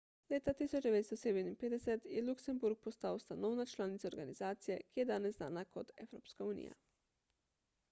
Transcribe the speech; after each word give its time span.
leta 0.29 0.53
1957 0.59 2.05
je 2.15 2.21
luksemburg 2.23 2.79
postal 2.83 3.15
ustanovna 3.15 3.65
članica 3.65 4.07
organizacije 4.07 4.81
ki 4.91 4.99
je 4.99 5.05
danes 5.13 5.37
znana 5.37 5.65
kot 5.65 5.91
evropska 6.07 6.43
unija 6.45 6.73